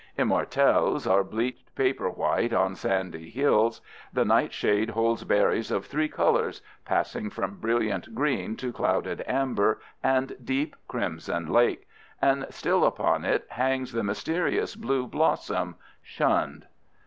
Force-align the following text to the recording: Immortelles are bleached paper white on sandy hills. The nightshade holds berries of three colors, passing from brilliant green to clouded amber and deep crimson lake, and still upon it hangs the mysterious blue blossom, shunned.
Immortelles 0.17 1.05
are 1.05 1.23
bleached 1.23 1.75
paper 1.75 2.09
white 2.09 2.53
on 2.53 2.73
sandy 2.75 3.29
hills. 3.29 3.81
The 4.11 4.25
nightshade 4.25 4.89
holds 4.89 5.23
berries 5.25 5.69
of 5.69 5.85
three 5.85 6.07
colors, 6.09 6.63
passing 6.85 7.29
from 7.29 7.59
brilliant 7.59 8.15
green 8.15 8.55
to 8.55 8.73
clouded 8.73 9.23
amber 9.27 9.79
and 10.01 10.35
deep 10.43 10.75
crimson 10.87 11.49
lake, 11.49 11.87
and 12.19 12.47
still 12.49 12.83
upon 12.83 13.25
it 13.25 13.45
hangs 13.49 13.91
the 13.91 14.01
mysterious 14.03 14.75
blue 14.75 15.05
blossom, 15.05 15.75
shunned. 16.01 16.65